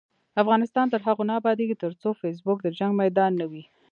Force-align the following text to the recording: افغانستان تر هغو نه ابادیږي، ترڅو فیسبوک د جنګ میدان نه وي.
افغانستان 0.41 0.85
تر 0.93 0.99
هغو 1.07 1.23
نه 1.29 1.33
ابادیږي، 1.39 1.75
ترڅو 1.83 2.07
فیسبوک 2.21 2.57
د 2.63 2.67
جنګ 2.77 2.91
میدان 3.01 3.31
نه 3.41 3.45
وي. 3.51 3.63